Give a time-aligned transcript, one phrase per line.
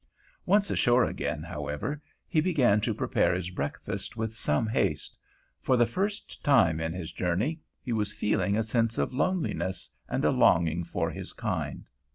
[0.47, 5.15] Once ashore again, however, he began to prepare his breakfast with some haste.
[5.59, 10.25] For the first time in his journey he was feeling a sense of loneliness and
[10.25, 11.87] a longing for his kind.